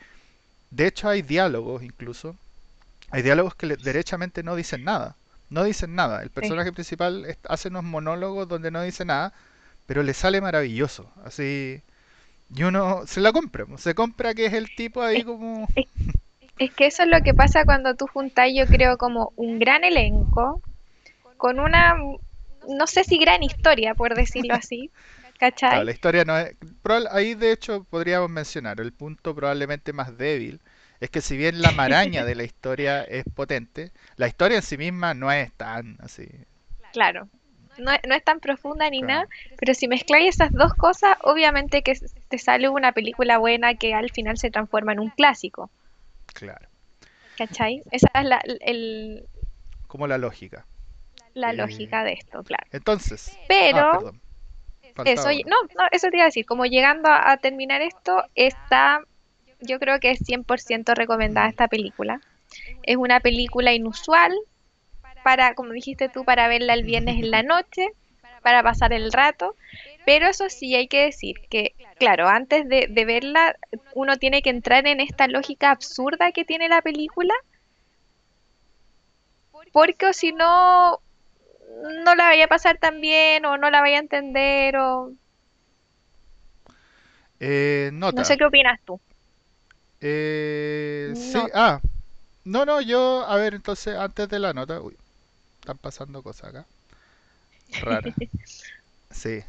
de 0.72 0.88
hecho, 0.88 1.10
hay 1.10 1.22
diálogos 1.22 1.84
incluso. 1.84 2.36
Hay 3.12 3.22
diálogos 3.22 3.55
que 3.55 3.67
derechamente 3.67 4.43
no 4.43 4.55
dicen 4.55 4.84
nada. 4.84 5.15
No 5.50 5.63
dicen 5.63 5.96
nada. 5.96 6.22
El 6.24 6.29
personaje 6.29 6.74
principal 6.74 7.38
hace 7.48 7.69
unos 7.69 7.84
monólogos 7.84 8.48
donde 8.48 8.69
no 8.69 8.81
dice 8.81 9.05
nada, 9.05 9.34
pero 9.86 10.03
le 10.03 10.13
sale 10.13 10.41
maravilloso. 10.41 11.10
Así. 11.24 11.81
Y 12.53 12.63
uno 12.63 13.07
se 13.07 13.22
la 13.22 13.31
compra. 13.31 13.65
Se 13.77 13.96
compra 13.96 14.34
que 14.34 14.46
es 14.46 14.53
el 14.53 14.75
tipo 14.75 15.01
ahí 15.01 15.24
como. 15.24 15.67
Es, 16.60 16.74
que 16.74 16.88
eso 16.88 17.03
es 17.03 17.10
lo 17.10 17.22
que 17.22 17.34
pasa 17.34 17.65
cuando 17.65 17.96
tú 17.96 18.07
juntas, 18.07 18.50
yo 18.53 18.65
creo, 18.65 18.98
como 18.98 19.31
un 19.36 19.60
gran 19.60 19.84
elenco 19.84 20.60
con 21.38 21.60
una. 21.60 21.96
No 22.67 22.88
sé 22.88 23.05
si 23.05 23.17
gran 23.17 23.41
historia, 23.43 23.96
por 23.96 24.15
decirlo 24.15 24.53
así. 24.53 24.91
¿Cachai? 25.38 25.86
la 25.86 25.91
historia 25.91 26.25
no 26.25 26.38
es. 26.38 26.56
Ahí, 27.12 27.36
de 27.36 27.51
hecho, 27.51 27.84
podríamos 27.84 28.29
mencionar 28.29 28.79
el 28.82 28.91
punto 28.91 29.36
probablemente 29.36 29.94
más 29.94 30.17
débil. 30.17 30.62
Es 31.00 31.12
que 31.12 31.22
si 31.22 31.38
bien 31.38 31.62
la 31.62 31.72
maraña 31.72 32.25
de 32.25 32.36
la 32.36 32.44
historia 32.44 33.03
es 33.03 33.24
potente, 33.36 33.91
la 34.15 34.27
historia 34.27 34.58
en 34.58 34.63
sí 34.63 34.77
misma 34.77 35.13
no 35.13 35.32
es 35.32 35.51
tan 35.53 35.98
así. 36.01 36.27
Claro. 36.91 37.29
No, 37.77 37.91
es 37.91 38.24
tan 38.24 38.39
profunda 38.39 38.89
ni 38.89 39.03
nada, 39.03 39.27
pero 39.60 39.75
si 39.75 39.88
mezcláis 39.88 40.34
esas 40.34 40.51
dos 40.51 40.74
cosas, 40.74 41.15
obviamente 41.22 41.84
que 41.84 41.96
te 42.27 42.39
sale 42.39 42.70
una 42.70 42.91
película 42.91 43.38
buena 43.38 43.75
que 43.75 43.94
al 43.94 44.10
final 44.10 44.39
se 44.39 44.50
transforma 44.50 44.94
en 44.94 45.00
un 45.01 45.10
clásico. 45.12 45.70
Claro. 46.34 46.67
¿Cachai? 47.38 47.84
Esa 47.91 48.08
es 48.15 48.25
la, 48.25 48.41
el... 48.62 49.27
Como 49.86 50.08
la 50.08 50.17
lógica. 50.17 50.65
La 51.36 51.53
lógica 51.53 52.03
de 52.03 52.13
esto, 52.13 52.44
claro. 52.44 52.65
Entonces. 52.72 53.38
Pero... 53.48 54.08
Ah, 54.08 54.12
eso, 55.06 55.30
no, 55.46 55.56
no, 55.75 55.88
eso 55.92 56.10
te 56.10 56.18
iba 56.18 56.24
a 56.24 56.27
decir, 56.27 56.46
como 56.46 56.66
llegando 56.66 57.10
a, 57.10 57.38
terminar 57.38 57.82
esto, 57.82 58.24
está, 58.36 59.01
yo 59.60 59.80
creo 59.80 60.00
que 60.00 60.12
es 60.12 60.22
100% 60.22 60.96
recomendada 60.96 61.48
esta 61.48 61.68
película. 61.68 62.22
Es 62.84 62.98
una 62.98 63.20
película 63.20 63.74
inusual 63.74 64.34
para, 65.24 65.54
como 65.56 65.72
dijiste 65.72 66.10
tú, 66.10 66.24
para 66.24 66.48
verla 66.48 66.74
el 66.74 66.84
viernes 66.84 67.18
en 67.18 67.32
la 67.32 67.44
noche, 67.44 67.88
para 68.42 68.63
pasar 68.63 68.94
el 68.94 69.12
rato, 69.12 69.56
pero 70.06 70.27
eso 70.27 70.50
sí 70.50 70.74
hay 70.75 70.88
que 70.88 71.04
decir 71.04 71.42
que, 71.50 71.74
claro, 72.00 72.30
antes 72.30 72.68
de, 72.70 72.88
de 72.89 73.06
verla, 73.06 73.56
uno 73.94 74.18
tiene 74.18 74.42
que 74.42 74.50
entrar 74.50 74.88
en 74.88 75.01
esta 75.01 75.27
lógica 75.27 75.72
absurda 75.72 76.32
que 76.32 76.46
tiene 76.46 76.70
la 76.70 76.82
película, 76.82 77.34
porque 79.74 80.13
si 80.13 80.32
no 80.32 81.01
no 82.03 82.15
la 82.15 82.25
vaya 82.25 82.46
a 82.46 82.48
pasar 82.48 82.77
tan 82.77 83.01
bien 83.01 83.46
o 83.46 83.57
no 83.57 83.69
la 83.69 83.81
vaya 83.81 83.98
a 83.98 84.00
entender 84.01 84.77
o... 84.77 85.13
Eh, 87.39 87.91
No 88.13 88.24
sé 88.24 88.38
qué 88.38 88.46
opinas 88.46 88.79
tú. 88.86 89.00
Eh, 90.01 91.13
sí, 91.15 91.39
ah, 91.53 91.81
no, 92.46 92.65
no, 92.65 92.81
yo, 92.81 93.25
a 93.27 93.38
ver, 93.38 93.55
entonces, 93.55 93.96
antes 93.98 94.29
de 94.29 94.39
la 94.39 94.53
nota, 94.53 94.81
uy, 94.81 94.98
están 95.62 95.77
pasando 95.79 96.24
cosas 96.24 96.50
acá, 96.51 96.67
raras. 97.81 98.15
Sí, 99.12 99.43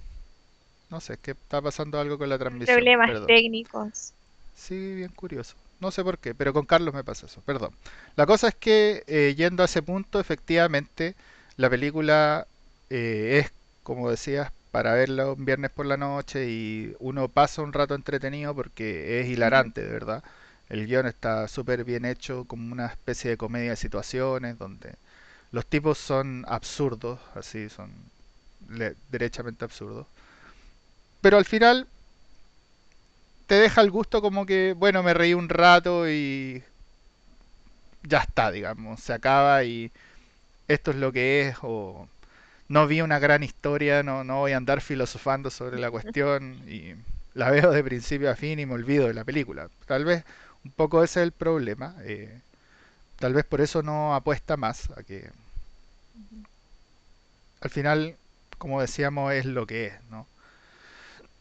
no 0.91 1.01
sé, 1.01 1.15
es 1.15 1.21
que 1.21 1.33
está 1.33 1.63
pasando 1.63 2.01
algo 2.01 2.19
con 2.19 2.29
la 2.31 2.39
transmisión, 2.39 2.77
Problemas 2.77 3.05
perdón. 3.05 3.27
técnicos. 3.27 4.15
Sí, 4.55 4.95
bien 4.95 5.11
curioso. 5.13 5.55
No 5.81 5.91
sé 5.91 6.03
por 6.03 6.19
qué, 6.19 6.35
pero 6.35 6.53
con 6.53 6.67
Carlos 6.67 6.93
me 6.95 7.05
pasa 7.05 7.27
eso, 7.27 7.41
perdón. 7.43 7.73
La 8.17 8.27
cosa 8.27 8.49
es 8.49 8.55
que, 8.57 9.05
eh, 9.07 9.35
yendo 9.37 9.63
a 9.63 9.67
ese 9.67 9.83
punto, 9.83 10.19
efectivamente, 10.21 11.15
la 11.59 11.69
película 11.71 12.47
eh, 12.91 13.41
es, 13.45 13.53
como 13.83 14.11
decías, 14.11 14.53
para 14.71 14.95
verla 14.95 15.33
un 15.33 15.45
viernes 15.45 15.71
por 15.71 15.87
la 15.87 15.97
noche 15.99 16.49
y 16.49 16.95
uno 17.01 17.29
pasa 17.29 17.63
un 17.63 17.73
rato 17.75 17.95
entretenido 17.95 18.55
porque 18.55 19.21
es 19.21 19.29
hilarante, 19.29 19.83
de 19.83 19.93
verdad. 19.93 20.25
El 20.71 20.87
guion 20.87 21.07
está 21.07 21.49
súper 21.49 21.85
bien 21.85 22.05
hecho, 22.07 22.45
como 22.47 22.73
una 22.73 22.87
especie 22.87 23.31
de 23.31 23.37
comedia 23.39 23.71
de 23.71 23.77
situaciones, 23.77 24.59
donde 24.59 24.95
los 25.53 25.67
tipos 25.67 25.99
son 25.99 26.45
absurdos, 26.49 27.21
así, 27.35 27.69
son 27.69 27.91
derechamente 29.11 29.65
absurdos. 29.65 30.07
Pero 31.21 31.37
al 31.39 31.45
final 31.45 31.87
te 33.47 33.57
deja 33.57 33.81
el 33.81 33.91
gusto 33.91 34.21
como 34.23 34.47
que, 34.47 34.75
bueno, 34.77 35.03
me 35.03 35.15
reí 35.15 35.35
un 35.35 35.49
rato 35.49 36.09
y 36.09 36.63
ya 38.03 38.19
está, 38.19 38.51
digamos, 38.51 39.01
se 39.01 39.13
acaba 39.13 39.65
y 39.65 39.91
esto 40.69 40.91
es 40.93 40.97
lo 40.99 41.13
que 41.13 41.49
es, 41.49 41.57
o 41.63 42.09
no 42.69 42.87
vi 42.87 43.01
una 43.03 43.19
gran 43.19 43.43
historia, 43.43 44.03
no, 44.03 44.25
no 44.25 44.39
voy 44.41 44.53
a 44.53 44.59
andar 44.59 44.81
filosofando 44.83 45.51
sobre 45.51 45.79
la 45.79 45.91
cuestión 45.91 46.63
y 46.69 46.95
la 47.35 47.51
veo 47.51 47.71
de 47.73 47.85
principio 47.85 48.31
a 48.31 48.37
fin 48.37 48.59
y 48.61 48.67
me 48.67 48.75
olvido 48.75 49.07
de 49.09 49.15
la 49.15 49.25
película. 49.25 49.71
Tal 49.87 50.05
vez 50.05 50.25
un 50.65 50.73
poco 50.73 51.05
ese 51.05 51.21
es 51.21 51.25
el 51.25 51.33
problema, 51.33 51.97
eh, 52.03 52.41
tal 53.19 53.35
vez 53.35 53.45
por 53.47 53.61
eso 53.63 53.83
no 53.83 54.15
apuesta 54.15 54.57
más 54.57 54.91
a 54.97 55.03
que 55.05 55.31
al 57.61 57.71
final, 57.71 58.17
como 58.59 58.81
decíamos, 58.81 59.33
es 59.33 59.45
lo 59.45 59.67
que 59.67 59.87
es, 59.87 59.95
¿no? 60.11 60.27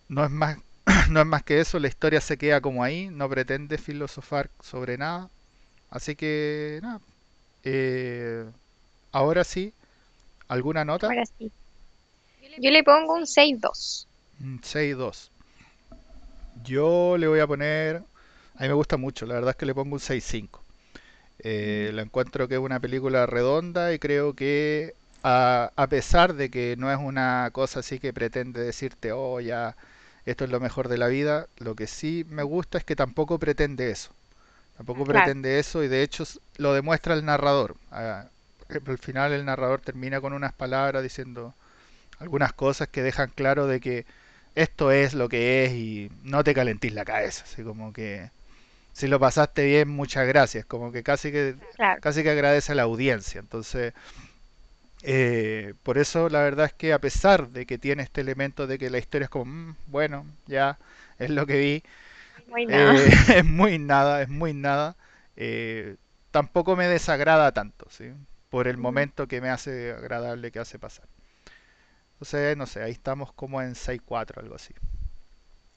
No 0.10 0.24
es 0.26 0.32
más, 0.32 0.58
no 1.10 1.20
es 1.22 1.26
más 1.26 1.44
que 1.44 1.60
eso, 1.60 1.80
la 1.80 1.88
historia 1.88 2.22
se 2.22 2.38
queda 2.38 2.62
como 2.62 2.84
ahí, 2.84 3.10
no 3.10 3.30
pretende 3.30 3.78
filosofar 3.78 4.50
sobre 4.62 4.98
nada, 4.98 5.30
así 5.92 6.16
que 6.16 6.80
nada, 6.84 7.02
eh, 7.64 8.46
ahora 9.12 9.44
sí, 9.44 9.74
¿alguna 10.50 10.86
nota? 10.86 11.08
Ahora 11.10 11.26
sí. 11.26 11.52
Yo 12.58 12.72
le 12.72 12.84
pongo 12.84 13.14
un 13.14 13.28
seis 13.28 13.60
dos. 13.62 14.08
Mm, 14.40 14.60
6-2. 14.64 15.32
Yo 16.64 17.18
le 17.18 17.28
voy 17.28 17.40
a 17.40 17.48
poner, 17.48 17.98
a 18.56 18.62
mí 18.64 18.68
me 18.68 18.74
gusta 18.74 18.98
mucho, 18.98 19.26
la 19.26 19.36
verdad 19.36 19.52
es 19.52 19.56
que 19.58 19.66
le 19.66 19.76
pongo 19.76 19.94
un 19.96 20.00
6-5. 20.00 20.64
Eh, 21.40 21.92
la 21.94 22.02
encuentro 22.04 22.48
que 22.48 22.56
es 22.56 22.60
una 22.62 22.80
película 22.80 23.26
redonda 23.28 23.94
y 23.94 24.00
creo 24.00 24.34
que 24.36 24.96
a, 25.24 25.72
a 25.76 25.88
pesar 25.88 26.34
de 26.36 26.50
que 26.50 26.76
no 26.78 26.92
es 26.92 26.98
una 27.00 27.50
cosa 27.54 27.82
así 27.82 28.00
que 28.00 28.14
pretende 28.14 28.62
decirte, 28.64 29.12
oh, 29.14 29.40
ya, 29.40 29.78
esto 30.26 30.46
es 30.46 30.52
lo 30.52 30.60
mejor 30.60 30.88
de 30.90 30.98
la 30.98 31.08
vida, 31.08 31.48
lo 31.58 31.76
que 31.76 31.88
sí 31.88 32.26
me 32.30 32.44
gusta 32.44 32.78
es 32.80 32.84
que 32.86 32.96
tampoco 32.96 33.40
pretende 33.40 33.92
eso. 33.92 34.12
Tampoco 34.78 35.06
Claro, 35.10 35.34
pretende 35.34 35.60
eso 35.60 35.84
y 35.84 35.88
de 35.90 36.04
hecho 36.04 36.26
lo 36.58 36.74
demuestra 36.74 37.14
el 37.16 37.26
narrador. 37.26 37.78
Ah, 37.92 38.28
al 38.70 38.98
final 38.98 39.34
el 39.34 39.46
narrador 39.46 39.82
termina 39.82 40.22
con 40.22 40.34
unas 40.34 40.54
palabras 40.54 41.04
diciendo 41.04 41.54
algunas 42.20 42.54
cosas 42.54 42.88
que 42.90 43.04
dejan 43.04 43.32
claro 43.36 43.68
de 43.68 43.80
que 43.80 44.06
esto 44.56 44.92
es 44.92 45.14
lo 45.14 45.30
que 45.30 45.66
es 45.66 45.74
y 45.74 46.12
no 46.24 46.44
te 46.44 46.54
calentís 46.56 46.94
la 46.94 47.06
cabeza. 47.06 47.44
Así 47.46 47.64
como 47.64 47.94
que 47.94 48.32
si 48.94 49.08
lo 49.08 49.20
pasaste 49.20 49.66
bien, 49.66 49.90
muchas 49.90 50.28
gracias. 50.28 50.66
Como 50.66 50.92
que 50.92 51.04
casi 51.04 51.32
que 51.32 51.56
claro. 51.76 52.02
casi 52.02 52.24
que 52.24 52.32
agradece 52.32 52.74
a 52.74 52.76
la 52.76 52.84
audiencia. 52.84 53.40
Entonces, 53.40 53.94
eh, 55.04 55.74
por 55.84 55.98
eso 55.98 56.30
la 56.30 56.42
verdad 56.42 56.68
es 56.68 56.74
que 56.74 56.94
a 56.94 57.00
pesar 57.00 57.50
de 57.50 57.66
que 57.66 57.78
tiene 57.78 58.04
este 58.04 58.22
elemento 58.22 58.68
de 58.68 58.78
que 58.80 58.90
la 58.90 58.98
historia 58.98 59.26
es 59.26 59.30
como, 59.30 59.46
"Mm, 59.46 59.76
bueno, 59.88 60.26
ya 60.48 60.80
es 61.20 61.30
lo 61.30 61.46
que 61.46 61.58
vi, 61.58 61.84
eh, 62.68 63.06
es 63.44 63.46
muy 63.46 63.80
nada, 63.80 64.22
es 64.24 64.30
muy 64.30 64.54
nada, 64.54 64.98
eh, 65.38 65.98
tampoco 66.32 66.76
me 66.78 66.88
desagrada 66.88 67.52
tanto, 67.54 67.88
¿sí? 67.92 68.14
Por 68.50 68.68
el 68.68 68.78
momento 68.78 69.28
que 69.28 69.42
me 69.42 69.50
hace 69.50 69.94
agradable 69.94 70.52
que 70.52 70.60
hace 70.60 70.80
pasar. 70.80 71.08
Entonces, 72.16 72.58
no 72.58 72.66
sé, 72.66 72.84
ahí 72.84 72.92
estamos 72.92 73.32
como 73.34 73.62
en 73.62 73.74
seis 73.76 74.02
cuatro 74.06 74.42
algo 74.42 74.56
así. 74.56 74.74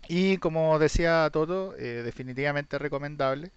Y 0.09 0.38
como 0.38 0.78
decía 0.78 1.28
Toto, 1.33 1.74
eh, 1.76 2.02
definitivamente 2.02 2.78
recomendable. 2.78 3.52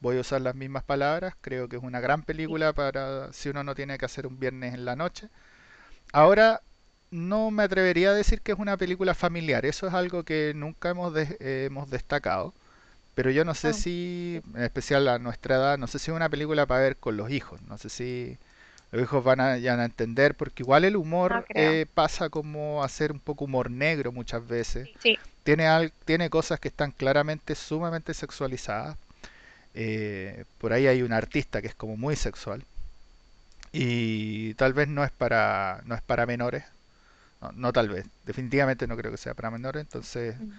Voy 0.00 0.18
a 0.18 0.22
usar 0.22 0.40
las 0.42 0.54
mismas 0.56 0.84
palabras. 0.84 1.34
Creo 1.40 1.68
que 1.68 1.76
es 1.76 1.82
una 1.82 2.00
gran 2.00 2.22
película 2.24 2.72
para 2.74 3.32
si 3.32 3.50
uno 3.50 3.64
no 3.64 3.74
tiene 3.74 3.98
que 3.98 4.06
hacer 4.06 4.26
un 4.26 4.38
viernes 4.40 4.74
en 4.74 4.84
la 4.84 4.96
noche. 4.96 5.28
Ahora, 6.12 6.62
no 7.10 7.50
me 7.52 7.64
atrevería 7.64 8.10
a 8.10 8.14
decir 8.14 8.42
que 8.42 8.52
es 8.52 8.58
una 8.58 8.76
película 8.78 9.14
familiar. 9.14 9.66
Eso 9.66 9.86
es 9.88 9.94
algo 9.94 10.24
que 10.24 10.52
nunca 10.56 10.90
hemos, 10.90 11.14
de- 11.14 11.36
eh, 11.40 11.66
hemos 11.66 11.90
destacado. 11.90 12.54
Pero 13.14 13.30
yo 13.30 13.44
no 13.44 13.54
sé 13.54 13.72
Ah, 13.72 13.74
si, 13.74 14.42
en 14.54 14.62
especial 14.62 15.08
a 15.08 15.18
nuestra 15.18 15.56
edad, 15.56 15.78
no 15.78 15.86
sé 15.88 15.98
si 16.00 16.10
es 16.12 16.16
una 16.16 16.30
película 16.30 16.66
para 16.66 16.82
ver 16.82 16.96
con 16.98 17.16
los 17.16 17.30
hijos. 17.30 17.62
No 17.62 17.78
sé 17.78 17.88
si 17.90 18.38
los 18.92 19.02
hijos 19.02 19.24
van 19.24 19.40
a, 19.40 19.56
entender, 19.56 20.34
porque 20.34 20.62
igual 20.62 20.84
el 20.84 20.96
humor 20.96 21.46
eh, 21.54 21.86
pasa 21.94 22.28
como 22.28 22.84
a 22.84 22.88
ser 22.88 23.10
un 23.10 23.20
poco 23.20 23.46
humor 23.46 23.70
negro 23.70 24.12
muchas 24.12 24.46
veces. 24.46 24.88
Sí. 25.02 25.18
Tiene, 25.44 25.66
al- 25.66 25.92
tiene 26.04 26.28
cosas 26.30 26.60
que 26.60 26.68
están 26.68 26.92
claramente 26.92 27.54
sumamente 27.54 28.12
sexualizadas. 28.14 28.96
Eh, 29.74 30.44
por 30.58 30.74
ahí 30.74 30.86
hay 30.86 31.02
un 31.02 31.12
artista 31.14 31.62
que 31.62 31.68
es 31.68 31.74
como 31.74 31.96
muy 31.96 32.16
sexual. 32.16 32.64
Y 33.72 34.52
tal 34.54 34.74
vez 34.74 34.88
no 34.88 35.02
es 35.02 35.10
para, 35.10 35.80
no 35.86 35.94
es 35.94 36.02
para 36.02 36.26
menores. 36.26 36.64
No, 37.40 37.52
no 37.52 37.72
tal 37.72 37.88
vez. 37.88 38.04
Definitivamente 38.26 38.86
no 38.86 38.96
creo 38.96 39.10
que 39.10 39.16
sea 39.16 39.32
para 39.32 39.50
menores. 39.50 39.80
Entonces 39.80 40.36
Ujú. 40.38 40.50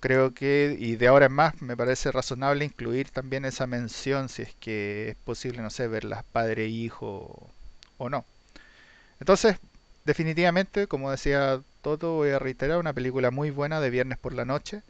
Creo 0.00 0.34
que, 0.34 0.76
y 0.78 0.96
de 0.96 1.08
ahora 1.08 1.26
en 1.26 1.32
más, 1.32 1.60
me 1.62 1.76
parece 1.76 2.12
razonable 2.12 2.64
incluir 2.64 3.10
también 3.10 3.44
esa 3.44 3.66
mención 3.66 4.28
si 4.28 4.42
es 4.42 4.54
que 4.56 5.10
es 5.10 5.16
posible, 5.16 5.62
no 5.62 5.70
sé, 5.70 5.88
verlas 5.88 6.24
padre 6.24 6.64
e 6.64 6.68
hijo 6.68 7.50
o 7.98 8.08
no. 8.10 8.24
Entonces, 9.20 9.58
definitivamente, 10.04 10.86
como 10.86 11.10
decía 11.10 11.62
Toto, 11.82 12.14
voy 12.14 12.30
a 12.30 12.38
reiterar, 12.38 12.78
una 12.78 12.92
película 12.92 13.30
muy 13.30 13.50
buena 13.50 13.80
de 13.80 13.90
viernes 13.90 14.18
por 14.18 14.34
la 14.34 14.44
noche. 14.44 14.82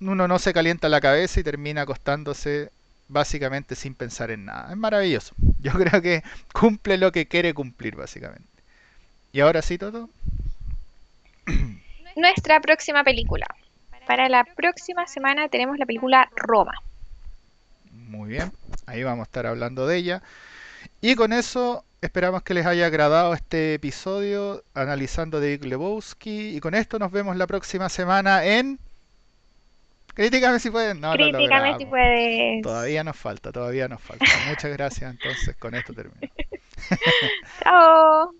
Uno 0.00 0.28
no 0.28 0.38
se 0.38 0.52
calienta 0.52 0.88
la 0.88 1.00
cabeza 1.00 1.40
y 1.40 1.42
termina 1.42 1.82
acostándose 1.82 2.70
básicamente 3.08 3.74
sin 3.74 3.94
pensar 3.94 4.30
en 4.30 4.44
nada. 4.46 4.70
Es 4.70 4.76
maravilloso. 4.76 5.34
Yo 5.60 5.72
creo 5.72 6.02
que 6.02 6.22
cumple 6.52 6.98
lo 6.98 7.12
que 7.12 7.26
quiere 7.28 7.54
cumplir, 7.54 7.96
básicamente. 7.96 8.48
Y 9.32 9.40
ahora 9.40 9.62
sí, 9.62 9.78
Toto. 9.78 10.10
Nuestra 12.16 12.60
próxima 12.60 13.04
película. 13.04 13.46
Para 14.06 14.28
la 14.28 14.44
próxima 14.44 15.06
semana 15.06 15.48
tenemos 15.48 15.78
la 15.78 15.86
película 15.86 16.30
Roma. 16.34 16.72
Muy 17.92 18.30
bien. 18.30 18.52
Ahí 18.86 19.02
vamos 19.02 19.24
a 19.24 19.28
estar 19.28 19.46
hablando 19.46 19.86
de 19.86 19.96
ella. 19.96 20.22
Y 21.00 21.14
con 21.14 21.32
eso 21.32 21.84
esperamos 22.00 22.42
que 22.42 22.54
les 22.54 22.64
haya 22.66 22.86
agradado 22.86 23.34
este 23.34 23.74
episodio 23.74 24.62
analizando 24.74 25.40
de 25.40 25.58
Lebowski. 25.58 26.56
Y 26.56 26.60
con 26.60 26.74
esto 26.74 26.98
nos 26.98 27.10
vemos 27.12 27.36
la 27.36 27.46
próxima 27.46 27.88
semana 27.88 28.44
en... 28.44 28.78
Críticame 30.14 30.58
si 30.60 30.70
pueden. 30.70 31.00
No 31.00 31.12
Críticame 31.12 31.76
si 31.78 31.84
logramos. 31.84 31.84
puedes. 31.90 32.62
Todavía 32.62 33.04
nos 33.04 33.16
falta, 33.16 33.52
todavía 33.52 33.88
nos 33.88 34.00
falta. 34.00 34.24
Muchas 34.48 34.72
gracias. 34.72 35.10
Entonces 35.10 35.56
con 35.56 35.74
esto 35.74 35.92
termino. 35.92 36.20
Chao. 37.62 38.32